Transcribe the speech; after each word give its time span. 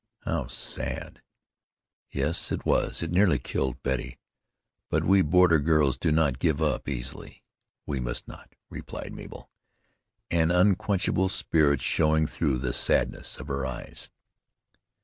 "How 0.21 0.47
sad!" 0.47 1.21
"Yes, 2.09 2.51
it 2.51 2.65
was. 2.65 3.03
It 3.03 3.11
nearly 3.11 3.37
killed 3.37 3.83
Betty. 3.83 4.17
But 4.89 5.03
we 5.03 5.21
border 5.21 5.59
girls 5.59 5.95
do 5.95 6.11
not 6.11 6.39
give 6.39 6.59
up 6.59 6.89
easily; 6.89 7.43
we 7.85 7.99
must 7.99 8.27
not," 8.27 8.55
replied 8.71 9.13
Mabel, 9.13 9.51
an 10.31 10.49
unquenchable 10.49 11.29
spirit 11.29 11.83
showing 11.83 12.25
through 12.25 12.57
the 12.57 12.73
sadness 12.73 13.37
of 13.37 13.47
her 13.49 13.63
eyes. 13.63 14.09